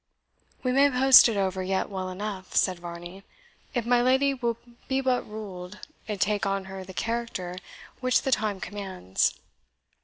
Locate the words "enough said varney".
2.09-3.21